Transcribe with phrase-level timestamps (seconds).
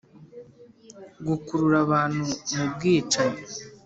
[1.27, 2.21] gukurura abantu
[2.55, 3.41] mubwicanyi